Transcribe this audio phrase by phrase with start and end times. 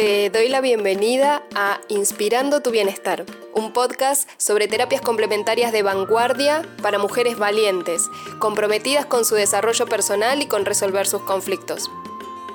[0.00, 6.66] Te doy la bienvenida a Inspirando tu Bienestar, un podcast sobre terapias complementarias de vanguardia
[6.80, 8.08] para mujeres valientes,
[8.38, 11.90] comprometidas con su desarrollo personal y con resolver sus conflictos.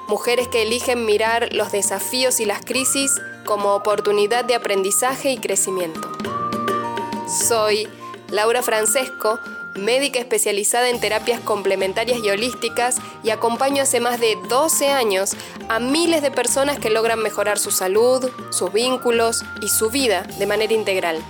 [0.08, 3.12] Mujeres que eligen mirar los desafíos y las crisis
[3.46, 6.02] como oportunidad de aprendizaje y crecimiento.
[7.28, 7.88] Soy
[8.32, 9.40] Laura Francesco,
[9.76, 15.36] médica especializada en terapias complementarias y holísticas y acompaño hace más de 12 años
[15.70, 20.48] a miles de personas que logran mejorar su salud, sus vínculos y su vida de
[20.48, 21.24] manera integral.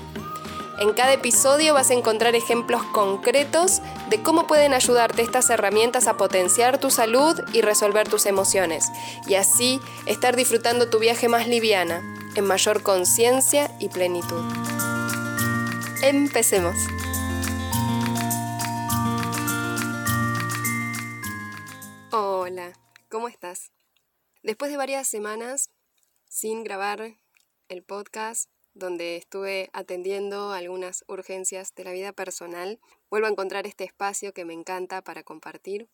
[0.78, 6.18] En cada episodio vas a encontrar ejemplos concretos de cómo pueden ayudarte estas herramientas a
[6.18, 8.92] potenciar tu salud y resolver tus emociones,
[9.26, 12.02] y así estar disfrutando tu viaje más liviana,
[12.36, 14.44] en mayor conciencia y plenitud.
[16.02, 16.76] Empecemos.
[22.48, 22.74] Hola,
[23.10, 23.72] ¿cómo estás?
[24.44, 25.72] Después de varias semanas
[26.28, 27.16] sin grabar
[27.70, 32.80] el podcast, donde estuve atendiendo algunas urgencias de la vida personal,
[33.10, 35.90] vuelvo a encontrar este espacio que me encanta para compartir,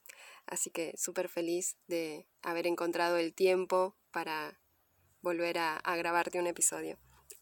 [0.46, 4.60] así que súper feliz de haber encontrado el tiempo para
[5.22, 6.98] volver a, a grabarte un episodio.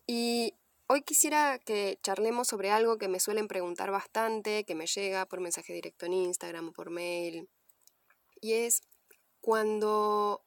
[0.06, 0.54] Y
[0.86, 5.40] Hoy quisiera que charlemos sobre algo que me suelen preguntar bastante, que me llega por
[5.40, 7.48] mensaje directo en Instagram o por mail,
[8.42, 8.82] y es
[9.50, 10.46] cuando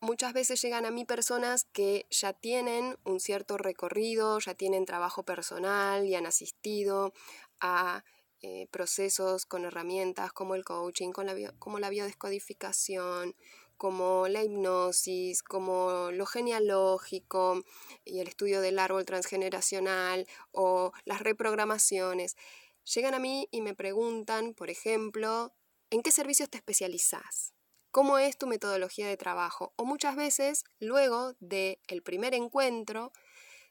[0.00, 5.24] muchas veces llegan a mí personas que ya tienen un cierto recorrido, ya tienen trabajo
[5.24, 7.12] personal y han asistido
[7.60, 8.02] a
[8.40, 13.36] eh, procesos con herramientas como el coaching, con la como la biodescodificación,
[13.76, 17.62] como la hipnosis, como lo genealógico
[18.06, 22.38] y el estudio del árbol transgeneracional o las reprogramaciones.
[22.84, 25.52] Llegan a mí y me preguntan, por ejemplo,
[25.90, 27.52] ¿en qué servicios te especializas?
[27.90, 29.72] ¿Cómo es tu metodología de trabajo?
[29.76, 33.12] O muchas veces, luego del el primer encuentro,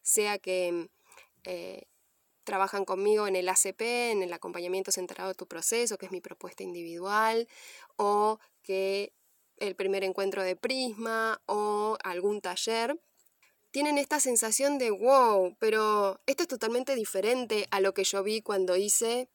[0.02, 0.90] sea que
[1.44, 1.84] eh,
[2.44, 3.82] trabajan conmigo en el ACP,
[4.12, 7.48] en el acompañamiento centrado a tu proceso, que es mi propuesta individual,
[7.96, 9.14] o que
[9.58, 13.00] el primer encuentro de Prisma o algún taller,
[13.72, 18.42] tienen esta sensación de wow, pero esto es totalmente diferente a lo que yo vi
[18.42, 19.30] cuando hice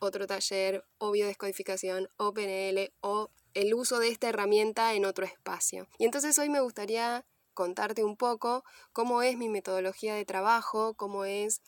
[0.00, 5.88] otro taller o biodescodificación o PNL o el uso de esta herramienta en otro espacio.
[5.98, 7.24] Y entonces hoy me gustaría
[7.54, 11.62] contarte un poco cómo es mi metodología de trabajo, cómo es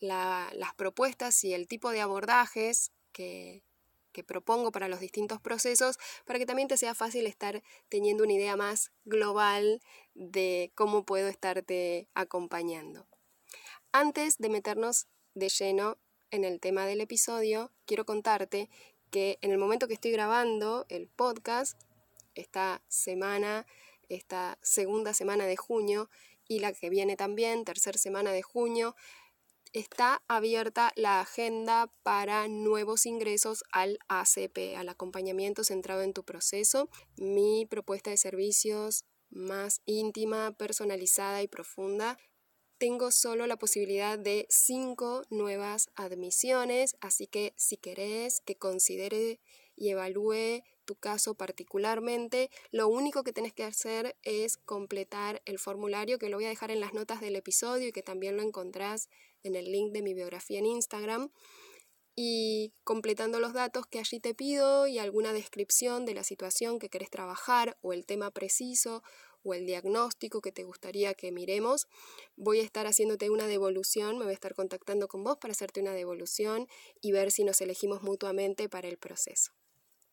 [0.00, 3.62] las propuestas y el tipo de abordajes que,
[4.12, 8.32] que propongo para los distintos procesos, para que también te sea fácil estar teniendo una
[8.32, 9.80] idea más global
[10.14, 13.06] de cómo puedo estarte acompañando.
[13.92, 15.98] Antes de meternos de lleno
[16.30, 18.68] en el tema del episodio, quiero contarte
[19.10, 21.80] que en el momento que estoy grabando el podcast,
[22.34, 23.66] esta semana,
[24.08, 26.08] esta segunda semana de junio
[26.46, 28.94] y la que viene también, tercera semana de junio,
[29.72, 36.88] está abierta la agenda para nuevos ingresos al ACP, al acompañamiento centrado en tu proceso.
[37.16, 42.18] Mi propuesta de servicios más íntima, personalizada y profunda.
[42.78, 49.40] Tengo solo la posibilidad de cinco nuevas admisiones, así que si querés que considere
[49.74, 56.20] y evalúe tu caso particularmente, lo único que tenés que hacer es completar el formulario
[56.20, 59.08] que lo voy a dejar en las notas del episodio y que también lo encontrás
[59.42, 61.32] en el link de mi biografía en Instagram.
[62.14, 66.88] Y completando los datos que allí te pido y alguna descripción de la situación que
[66.88, 69.02] querés trabajar o el tema preciso
[69.42, 71.86] o el diagnóstico que te gustaría que miremos,
[72.36, 75.80] voy a estar haciéndote una devolución, me voy a estar contactando con vos para hacerte
[75.80, 76.68] una devolución
[77.00, 79.52] y ver si nos elegimos mutuamente para el proceso.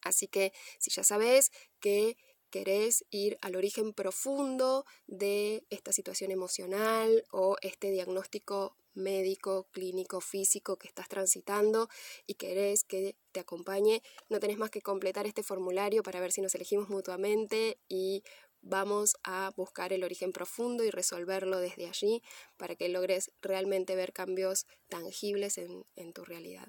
[0.02, 2.18] Así que si ya sabes que
[2.50, 10.78] querés ir al origen profundo de esta situación emocional o este diagnóstico médico, clínico, físico
[10.78, 11.90] que estás transitando
[12.25, 16.41] y querés que te acompañe, no tenés más que completar este formulario para ver si
[16.41, 18.23] nos elegimos mutuamente y
[18.66, 22.22] vamos a buscar el origen profundo y resolverlo desde allí
[22.58, 26.67] para que logres realmente ver cambios tangibles en, en tu realidad.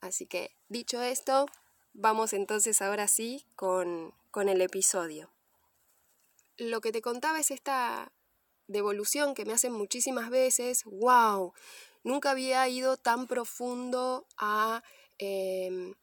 [0.00, 1.46] Así que dicho esto,
[1.94, 5.30] vamos entonces ahora sí con, con el episodio.
[6.56, 8.12] Lo que te contaba es esta
[8.66, 11.54] devolución que me hacen muchísimas veces, wow,
[12.02, 14.82] nunca había ido tan profundo a
[15.18, 15.94] eh,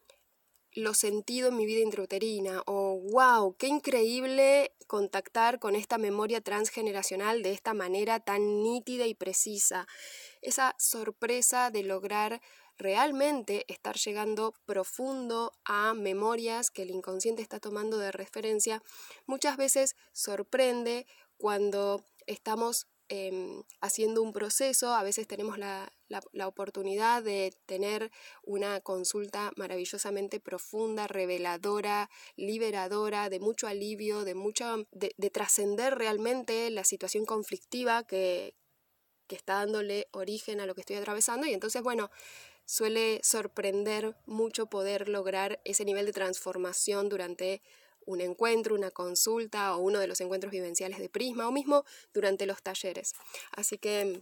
[0.76, 7.42] lo sentido en mi vida intrauterina, o wow, qué increíble contactar con esta memoria transgeneracional
[7.42, 9.88] de esta manera tan nítida y precisa,
[10.42, 12.42] esa sorpresa de lograr
[12.78, 18.84] realmente estar llegando profundo a memorias que el inconsciente está tomando de referencia,
[19.26, 21.08] muchas veces sorprende
[21.38, 25.90] cuando estamos em, haciendo un proceso, a veces tenemos la,
[26.48, 28.12] oportunidad de tener
[28.44, 36.84] una consulta maravillosamente profunda, reveladora, liberadora, de mucho alivio, de mucha, de, trascender realmente la
[36.84, 38.56] situación conflictiva que,
[39.28, 41.48] que está dándole origen a lo que estoy atravesando.
[41.48, 42.10] Y entonces, bueno,
[42.66, 47.62] suele sorprender mucho poder lograr ese nivel de transformación durante
[48.06, 52.46] un encuentro, una consulta o uno de los encuentros vivenciales de Prisma o mismo durante
[52.46, 53.14] los talleres.
[53.52, 54.22] Así que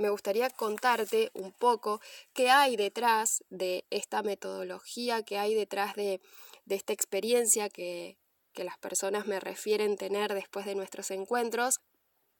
[0.00, 2.00] me gustaría contarte un poco
[2.32, 6.20] qué hay detrás de esta metodología, qué hay detrás de,
[6.68, 8.16] esta experiencia que,
[8.54, 11.80] las personas me refieren tener después de nuestros encuentros,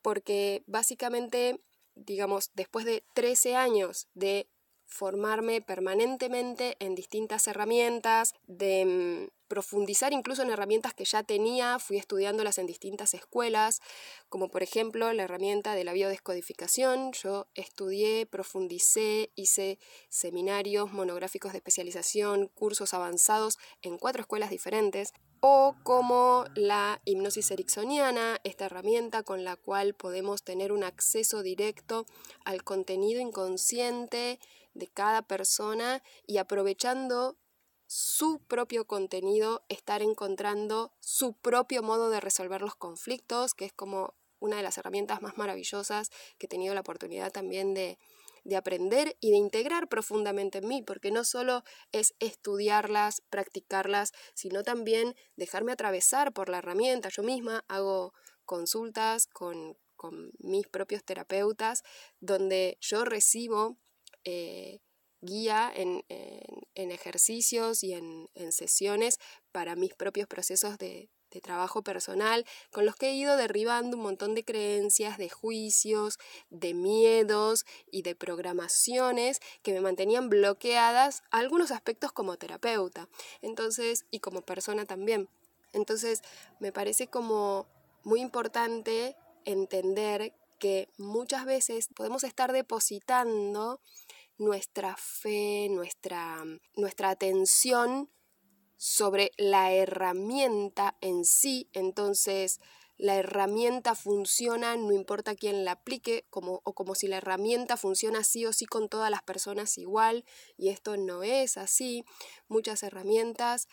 [0.03, 1.63] porque básicamente,
[1.95, 4.47] digamos, después de 13 años de
[4.91, 11.97] formarme permanentemente en distintas herramientas, de mm, profundizar incluso en herramientas que ya tenía, fui
[11.97, 13.81] estudiándolas en distintas escuelas,
[14.29, 17.13] como por ejemplo la herramienta de la biodescodificación.
[17.13, 19.79] Yo estudié, profundicé, hice
[20.09, 28.39] seminarios, monográficos de especialización, cursos avanzados en cuatro escuelas diferentes o como la hipnosis ericksoniana,
[28.45, 32.07] esta herramienta con la cual podemos tener un acceso directo
[32.45, 34.39] al contenido inconsciente
[34.81, 37.39] de cada persona y aprovechando
[37.87, 44.15] su propio contenido, estar encontrando su propio modo de resolver los conflictos, que es como
[44.41, 47.99] una de las herramientas más maravillosas que he tenido la oportunidad también de,
[48.45, 51.63] de aprender y de integrar profundamente en mí, porque no solo
[51.93, 57.09] es estudiarlas, practicarlas, sino también dejarme atravesar por la herramienta.
[57.09, 61.83] Yo misma hago consultas con, con mis propios terapeutas,
[62.21, 63.79] donde yo recibo
[64.25, 64.81] eh,
[65.21, 66.05] guía en,
[66.75, 69.19] ejercicios y en, sesiones
[69.53, 71.11] para mis propios procesos de,
[71.43, 76.19] trabajo personal, con los que he ido derribando un montón de creencias, de juicios,
[76.51, 83.09] de miedos y de programaciones que me mantenían bloqueadas algunos aspectos como terapeuta,
[83.43, 85.29] entonces, y como persona también.
[85.73, 86.23] Entonces,
[86.59, 87.69] me parece como
[88.03, 89.15] muy importante
[89.45, 93.81] entender que muchas veces podemos estar depositando
[94.41, 96.43] nuestra fe, nuestra,
[96.75, 98.11] nuestra atención
[98.77, 102.59] sobre la herramienta en sí, entonces
[102.97, 108.25] la herramienta funciona, no importa quién la aplique, como, o como si la herramienta funciona
[108.25, 110.25] sí o sí con todas las personas igual,
[110.57, 112.05] y esto no es así.
[112.49, 113.69] Muchas herramientas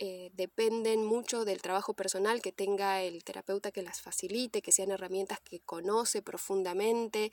[0.00, 4.92] eh, dependen mucho del trabajo personal que tenga el terapeuta que las facilite, que sean
[4.92, 7.32] herramientas que conoce profundamente.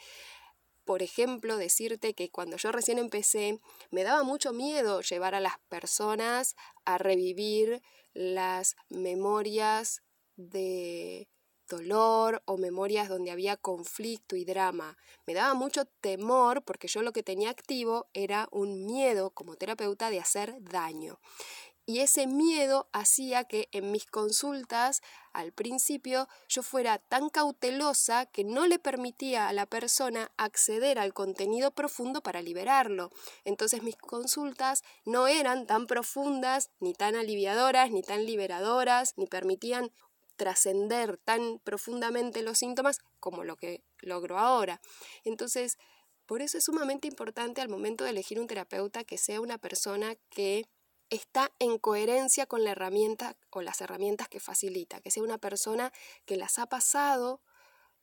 [0.86, 3.60] Por ejemplo, decirte que cuando yo recién empecé
[3.90, 6.56] me daba mucho miedo llevar a las personas
[6.86, 7.82] a revivir
[8.14, 10.04] las memorias
[10.36, 11.28] de
[11.68, 14.98] dolor o memorias donde había conflicto y drama.
[15.26, 20.12] Me daba mucho temor porque yo lo que tenía activo era un miedo como terapeuta
[20.12, 21.20] de hacer daño.
[21.88, 25.02] Y ese miedo hacía que en mis consultas
[25.34, 31.14] al principio yo fuera tan cautelosa que no le permitía a la persona acceder al
[31.14, 33.12] contenido profundo para liberarlo.
[33.44, 39.92] Entonces mis consultas no eran tan profundas, ni tan aliviadoras, ni tan liberadoras, ni permitían
[40.38, 44.82] trascender tan profundamente los síntomas como lo que logro ahora.
[45.24, 45.78] Entonces,
[46.26, 50.16] por eso es sumamente importante al momento de elegir un terapeuta que sea una persona
[50.30, 50.66] que
[51.10, 55.92] está en coherencia con la herramienta o las herramientas que facilita, que sea una persona
[56.26, 57.42] que las ha pasado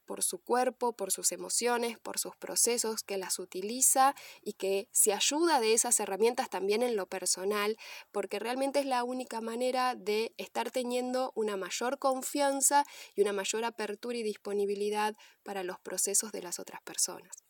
[0.04, 5.12] por su cuerpo, por sus emociones, por sus procesos, que las utiliza y que se
[5.12, 7.76] ayuda de esas herramientas también en lo personal,
[8.10, 13.64] porque realmente es la única manera de estar teniendo una mayor confianza y una mayor
[13.64, 17.44] apertura y disponibilidad para los procesos de las otras personas.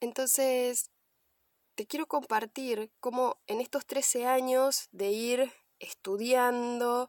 [0.00, 0.90] Entonces,
[1.80, 7.08] te quiero compartir cómo en estos 13 años de ir estudiando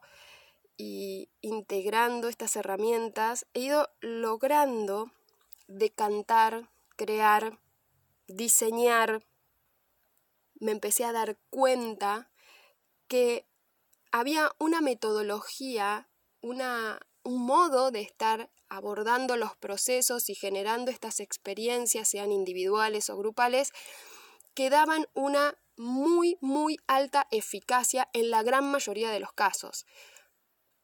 [0.78, 5.12] y integrando estas herramientas, he ido logrando
[5.68, 7.60] decantar, crear,
[8.28, 9.28] diseñar.
[10.62, 12.32] Me empecé a dar cuenta
[13.10, 13.46] que
[14.14, 16.08] había una metodología,
[16.40, 23.18] una, un modo de estar abordando los procesos y generando estas experiencias, sean individuales o
[23.18, 23.74] grupales,
[24.62, 29.88] que daban una muy, muy alta eficacia en la gran mayoría de los casos.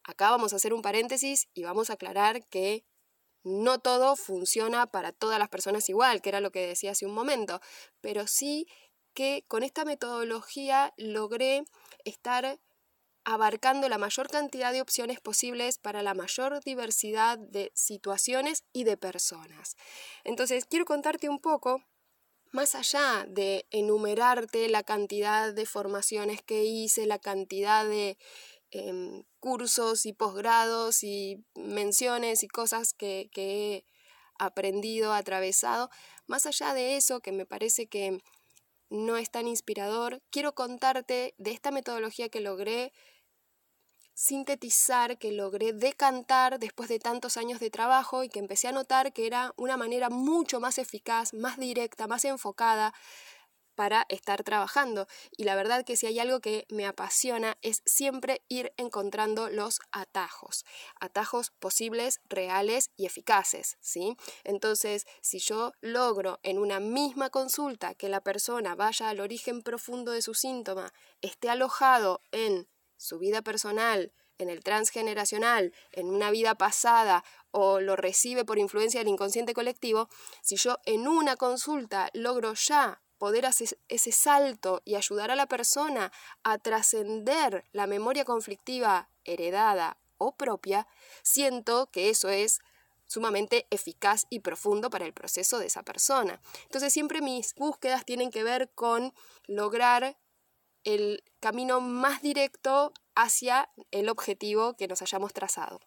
[0.04, 2.88] Acá vamos a hacer un paréntesis y vamos a aclarar que
[3.44, 7.14] no todo funciona para todas las personas igual, que era lo que decía hace un
[7.14, 7.62] momento,
[8.02, 8.66] pero sí
[9.14, 11.64] que con esta metodología logré
[12.04, 12.60] estar
[13.26, 18.98] abarcando la mayor cantidad de opciones posibles para la mayor diversidad de situaciones y de
[18.98, 19.76] personas.
[20.24, 21.84] Entonces, quiero contarte un poco,
[22.52, 28.18] más allá de enumerarte la cantidad de formaciones que hice, la cantidad de
[28.72, 33.86] em, cursos y posgrados y menciones y cosas que, que he
[34.40, 35.90] aprendido, atravesado,
[36.28, 38.20] más allá de eso, que me parece que
[38.90, 42.94] no es tan inspirador, quiero contarte de esta metodología que logré
[44.18, 49.14] sintetizar, que logré decantar después de tantos años de trabajo y que empecé a notar
[49.14, 52.96] que era una manera mucho más eficaz, más directa, más enfocada
[53.76, 55.08] para estar trabajando.
[55.38, 59.80] Y la verdad que si hay algo que me apasiona es siempre ir encontrando los
[59.92, 60.66] atajos,
[61.00, 64.18] atajos posibles, reales y eficaces, ¿sí?
[64.44, 70.12] Entonces, si yo logro en una misma consulta que la persona vaya al origen profundo
[70.12, 72.68] de su síntoma, esté alojado en
[72.98, 79.00] su vida personal, en el transgeneracional, en una vida pasada o lo recibe por influencia
[79.00, 80.10] del inconsciente colectivo,
[80.42, 85.48] si yo en una consulta logro ya poder hacer ese salto y ayudar a la
[85.48, 86.12] persona
[86.44, 90.88] a trascender la memoria conflictiva heredada o propia,
[91.24, 92.60] siento que eso es
[93.08, 96.42] sumamente eficaz y profundo para el proceso de esa persona.
[96.64, 99.14] Entonces siempre mis búsquedas tienen que ver con
[99.46, 100.18] lograr
[100.88, 105.82] el camino más directo hacia el objetivo que nos hayamos trazado.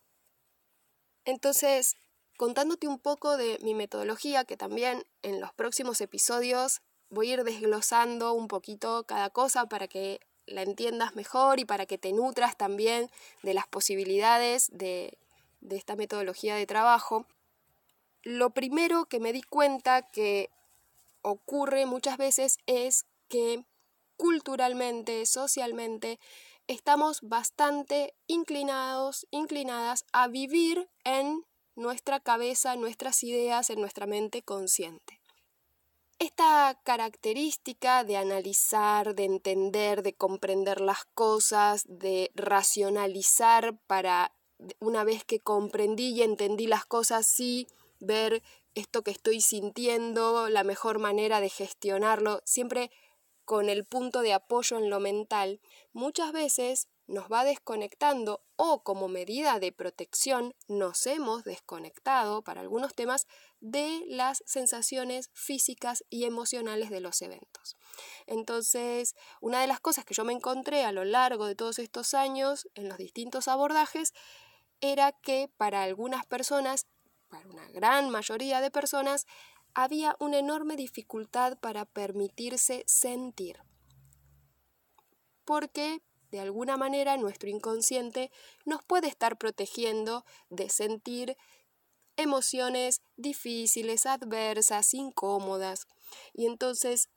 [1.25, 1.97] Entonces,
[2.37, 7.45] contándote un poco de mi metodología, que también en los próximos episodios voy a ir
[7.45, 12.59] desglosando un poquito cada cosa para que la entiendas mejor y para que te nutras
[12.59, 13.11] también
[13.42, 15.16] de las posibilidades de,
[15.62, 17.25] de esta metodología de trabajo.
[18.23, 20.50] Lo primero que me di cuenta que
[21.23, 23.64] ocurre muchas veces es que
[24.21, 26.21] culturalmente, socialmente,
[26.67, 35.23] estamos bastante inclinados, inclinadas a vivir en nuestra cabeza, nuestras ideas, en nuestra mente consciente.
[36.19, 44.35] Esta característica de analizar, de entender, de comprender las cosas, de racionalizar para
[44.81, 47.69] una vez que comprendí y entendí las cosas, sí
[48.00, 48.43] ver
[48.75, 52.91] esto que estoy sintiendo, la mejor manera de gestionarlo, siempre
[53.50, 55.61] con el punto de apoyo en lo mental,
[55.92, 62.95] muchas veces nos va desconectando o como medida de protección nos hemos desconectado para algunos
[62.95, 63.26] temas
[63.59, 67.76] de las sensaciones físicas y emocionales de los eventos.
[68.28, 72.14] Entonces, una de las cosas que yo me encontré a lo largo de todos estos
[72.14, 74.14] años en los distintos abordajes
[74.80, 76.87] era que para algunas personas,
[77.28, 79.26] para una gran mayoría de personas,
[79.75, 83.59] había una enorme dificultad para permitirse sentir.
[85.45, 88.31] Porque de alguna manera nuestro inconsciente
[88.65, 91.37] nos puede estar protegiendo de sentir
[92.17, 95.87] emociones difíciles, adversas, incómodas.
[96.33, 97.09] Y entonces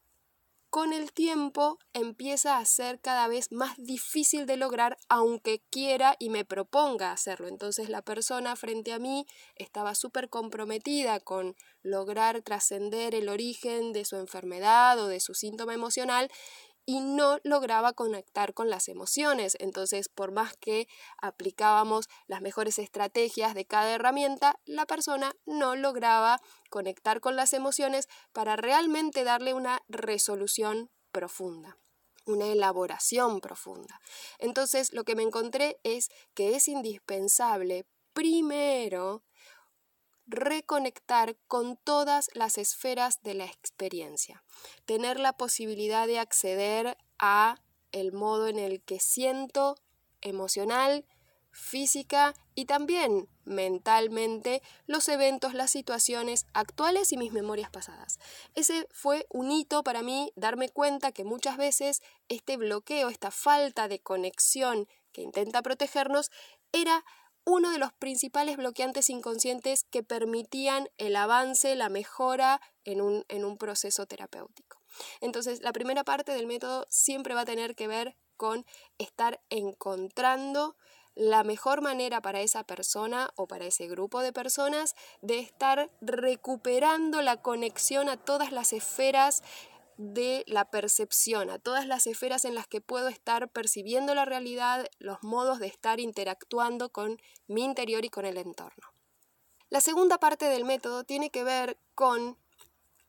[0.73, 6.31] con el tiempo empieza a ser cada vez más difícil de lograr aunque quiera y
[6.31, 7.47] me proponga hacerlo.
[7.47, 14.03] Entonces la persona frente a mí estaba súper comprometida con lograr trascender el origen de
[14.03, 16.31] su enfermedad o de su síntoma emocional
[16.85, 19.55] y no lograba conectar con las emociones.
[19.59, 20.87] Entonces, por más que
[21.21, 28.07] aplicábamos las mejores estrategias de cada herramienta, la persona no lograba conectar con las emociones
[28.31, 31.77] para realmente darle una resolución profunda
[32.25, 33.99] una elaboración profunda.
[34.39, 39.23] Entonces, lo que me encontré es que es indispensable primero
[40.33, 44.43] reconectar con todas las esferas de la experiencia,
[44.85, 47.61] tener la posibilidad de acceder a
[47.91, 49.75] el modo en el que siento
[50.21, 51.05] emocional,
[51.51, 58.19] física y también mentalmente los eventos, las situaciones actuales y mis memorias pasadas.
[58.55, 63.87] Ese fue un hito para mí darme cuenta que muchas veces este bloqueo, esta falta
[63.87, 66.31] de conexión que intenta protegernos
[66.71, 67.05] era
[67.45, 73.45] uno de los principales bloqueantes inconscientes que permitían el avance, la mejora en un, en
[73.45, 74.79] un proceso terapéutico.
[75.21, 78.65] Entonces, la primera parte del método siempre va a tener que ver con
[78.97, 80.75] estar encontrando
[81.15, 87.21] la mejor manera para esa persona o para ese grupo de personas de estar recuperando
[87.21, 89.43] la conexión a todas las esferas
[89.97, 94.87] de la percepción, a todas las esferas en las que puedo estar percibiendo la realidad,
[94.99, 98.93] los modos de estar interactuando con mi interior y con el entorno.
[99.69, 102.37] La segunda parte del método tiene que ver con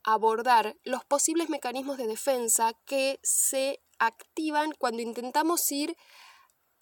[0.03, 5.95] abordar los posibles mecanismos de defensa que se activan cuando intentamos ir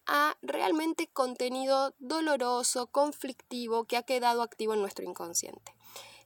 [0.06, 5.74] a realmente contenido doloroso, conflictivo, que ha quedado activo en nuestro inconsciente.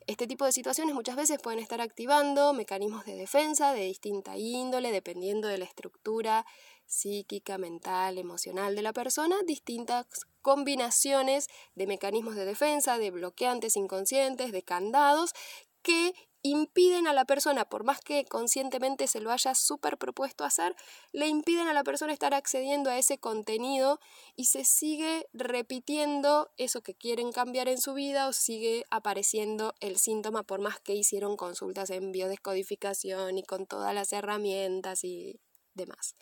[0.08, 4.94] Este tipo de situaciones muchas veces pueden estar activando mecanismos de defensa de distinta índole,
[4.94, 6.46] dependiendo de la estructura
[6.86, 10.06] psíquica, mental, emocional de la persona, distintas
[10.42, 15.34] combinaciones de mecanismos de defensa, de bloqueantes inconscientes, de candados,
[15.82, 16.14] que
[16.44, 20.76] impiden a la persona, por más que conscientemente se lo haya súper propuesto hacer,
[21.12, 24.00] le impiden a la persona estar accediendo a ese contenido
[24.36, 29.98] y se sigue repitiendo eso que quieren cambiar en su vida o sigue apareciendo el
[29.98, 35.40] síntoma por más que hicieron consultas en biodescodificación y con todas las herramientas y
[35.74, 36.16] demás.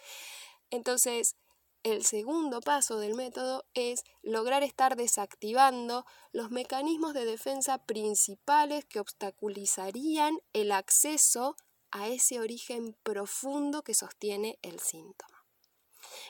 [0.70, 1.36] Entonces,
[1.86, 9.00] el segundo paso del método es lograr estar desactivando los mecanismos de defensa principales que
[9.00, 11.56] obstaculizarían el acceso
[11.92, 15.46] a ese origen profundo que sostiene el síntoma.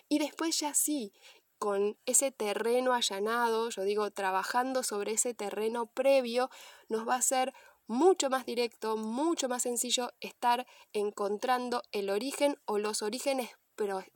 [0.10, 1.14] Y después ya sí,
[1.58, 6.50] con ese terreno allanado, yo digo, trabajando sobre ese terreno previo,
[6.90, 7.54] nos va a ser
[7.88, 13.52] mucho más directo, mucho más sencillo estar encontrando el origen o los orígenes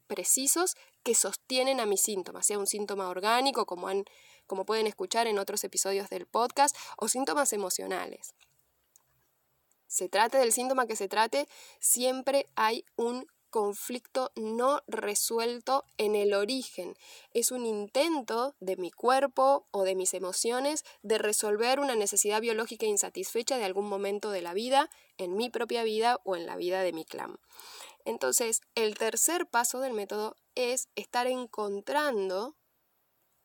[0.07, 4.05] precisos que sostienen a mis síntomas, sea un síntoma orgánico, como, han,
[4.47, 8.33] como pueden escuchar en otros episodios del podcast, o síntomas emocionales.
[9.87, 11.47] Se trate del síntoma que se trate,
[11.79, 16.95] siempre hay un conflicto no resuelto en el origen.
[17.33, 22.85] Es un intento de mi cuerpo o de mis emociones de resolver una necesidad biológica
[22.85, 26.81] insatisfecha de algún momento de la vida, en mi propia vida o en la vida
[26.81, 27.39] de mi clan.
[28.05, 32.55] Entonces, el tercer paso del método es estar encontrando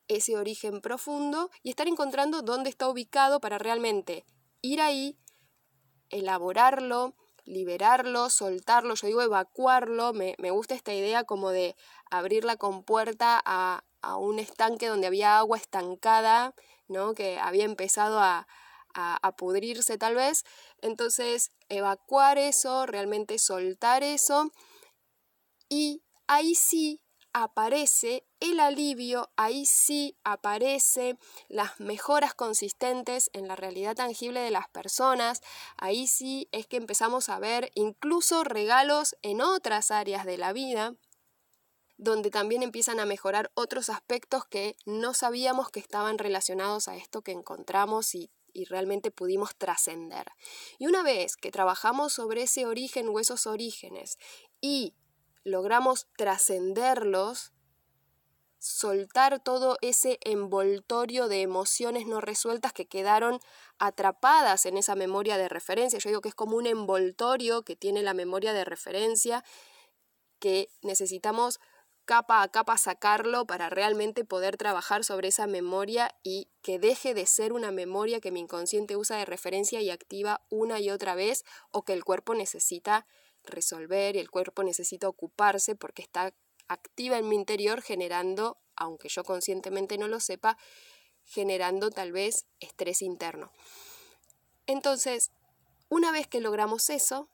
[0.08, 4.24] ese origen profundo y estar encontrando dónde está ubicado para realmente
[4.60, 5.18] ir ahí,
[6.10, 11.76] elaborarlo, liberarlo, soltarlo, yo digo evacuarlo, me, gusta esta idea como de
[12.10, 16.54] abrir la compuerta a, a un estanque donde había agua estancada,
[16.88, 17.14] ¿no?
[17.14, 18.46] que había empezado a,
[18.94, 20.44] a, pudrirse tal vez.
[20.80, 24.50] Entonces, evacuar eso, realmente soltar eso.
[25.68, 27.03] Y ahí sí
[27.34, 31.18] aparece el alivio, ahí sí aparece
[31.48, 35.42] las mejoras consistentes en la realidad tangible de las personas,
[35.76, 40.94] ahí sí es que empezamos a ver incluso regalos en otras áreas de la vida,
[41.96, 47.22] donde también empiezan a mejorar otros aspectos que no sabíamos que estaban relacionados a esto
[47.22, 50.26] que encontramos y y realmente pudimos trascender.
[50.78, 54.16] Y una vez que trabajamos sobre ese origen o esos orígenes
[54.60, 54.94] y
[55.44, 57.52] logramos trascenderlos,
[58.58, 63.38] soltar todo ese envoltorio de emociones no resueltas que quedaron
[63.78, 65.98] atrapadas en esa memoria de referencia.
[65.98, 69.44] Yo digo que es como un envoltorio que tiene la memoria de referencia
[70.38, 71.60] que necesitamos
[72.04, 77.26] capa a capa sacarlo para realmente poder trabajar sobre esa memoria y que deje de
[77.26, 81.44] ser una memoria que mi inconsciente usa de referencia y activa una y otra vez
[81.70, 83.06] o que el cuerpo necesita
[83.44, 86.32] resolver y el cuerpo necesita ocuparse porque está
[86.68, 90.56] activa en mi interior generando, aunque yo conscientemente no lo sepa,
[91.24, 93.50] generando tal vez estrés interno.
[94.66, 95.30] Entonces,
[95.88, 97.28] una vez que logramos eso,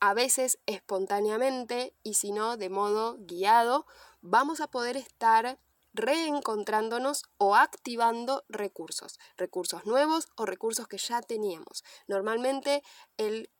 [0.00, 3.86] a veces espontáneamente y si no de modo guiado,
[4.20, 5.58] vamos a poder estar
[5.94, 11.84] reencontrándonos o activando recursos, recursos nuevos o recursos que ya teníamos.
[12.06, 12.82] Normalmente
[13.16, 13.50] el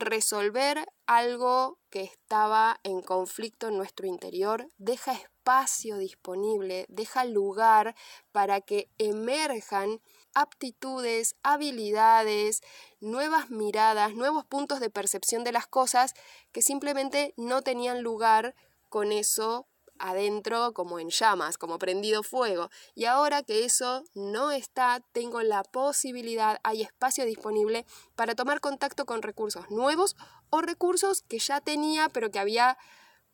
[0.00, 7.94] resolver algo que estaba en conflicto en nuestro interior deja espacio disponible, deja lugar
[8.32, 10.00] para que emerjan
[10.34, 12.62] aptitudes, habilidades,
[13.00, 16.14] nuevas miradas, nuevos puntos de percepción de las cosas
[16.52, 18.54] que simplemente no tenían lugar
[18.88, 19.66] con eso
[20.00, 22.70] adentro como en llamas, como prendido fuego.
[22.94, 27.86] Y ahora que eso no está, tengo la posibilidad, hay espacio disponible
[28.16, 30.16] para tomar contacto con recursos nuevos
[30.50, 32.76] o recursos que ya tenía pero que había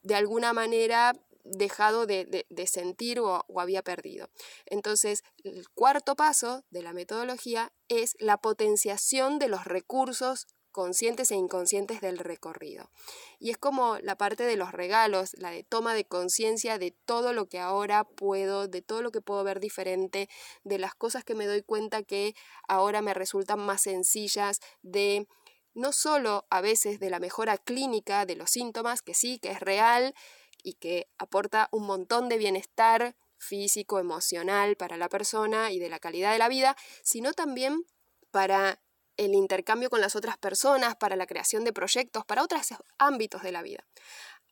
[0.02, 4.28] de alguna manera dejado de, sentir o, o, había perdido.
[4.66, 11.36] Entonces, el cuarto paso de la metodología es la potenciación de los recursos conscientes e
[11.36, 12.90] inconscientes del recorrido.
[13.38, 17.32] Y es como la parte de los regalos, la de toma de conciencia de todo
[17.32, 20.28] lo que ahora puedo, de todo lo que puedo ver diferente,
[20.64, 22.34] de las cosas que me doy cuenta que
[22.68, 25.26] ahora me resultan más sencillas, de
[25.72, 29.60] no solo a veces de la mejora clínica de los síntomas, que sí, que es
[29.60, 30.14] real
[30.62, 36.00] y que aporta un montón de bienestar físico, emocional para la persona y de la
[36.00, 37.86] calidad de la vida, sino también
[38.30, 38.82] para
[39.16, 43.52] el intercambio con las otras personas, para la creación de proyectos, para otros ámbitos de
[43.52, 43.84] la vida.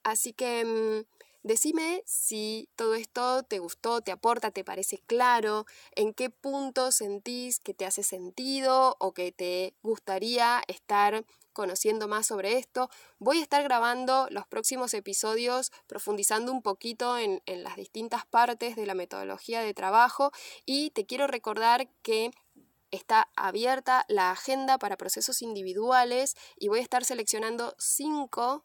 [0.03, 6.14] Así que mm, Decime si todo esto te gustó, te aporta, te parece claro, en
[6.14, 12.57] qué punto sentís que te hace sentido o que te gustaría estar conociendo más sobre
[12.57, 12.88] esto.
[13.18, 18.74] Voy a estar grabando los próximos episodios profundizando un poquito en, en las distintas partes
[18.74, 20.33] de la metodología de trabajo
[20.64, 22.31] y te quiero recordar que
[22.94, 28.64] está abierta la agenda para procesos individuales y voy a estar seleccionando cinco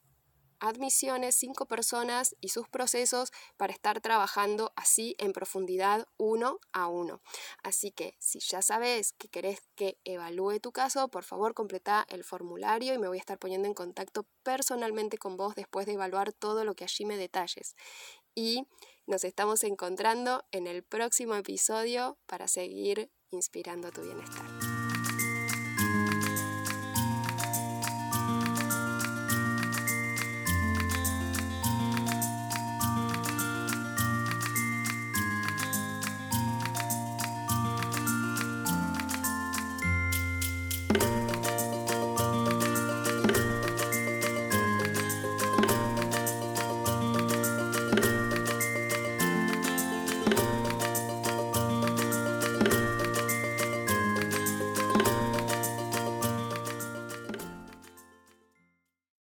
[0.60, 7.22] admisiones, cinco personas y sus procesos para estar trabajando así en profundidad uno a uno.
[7.64, 12.24] Así que si ya sabes que querés que evalúe tu caso, por favor completa el
[12.24, 16.34] formulario y me voy a estar poniendo en contacto personalmente con vos después de evaluar
[16.34, 17.76] todo lo que allí me detalles.
[18.36, 18.68] Y
[19.08, 24.59] nos estamos encontrando en el próximo episodio para seguir inspirando tu bienestar.